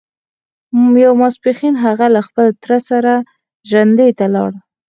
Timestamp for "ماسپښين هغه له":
1.21-2.21